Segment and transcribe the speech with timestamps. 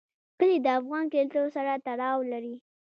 [0.37, 2.55] کلي د افغان کلتور سره تړاو لري.